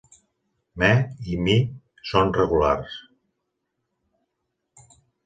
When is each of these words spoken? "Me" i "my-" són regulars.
"Me" 0.83 0.87
i 1.33 1.35
"my-" 1.47 1.57
són 2.11 2.33
regulars. 2.37 2.97